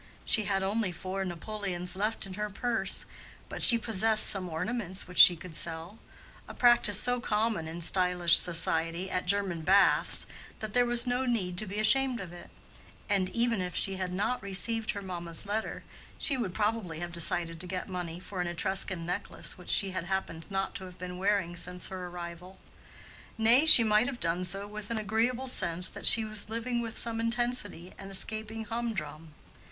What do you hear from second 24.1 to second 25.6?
done so with an agreeable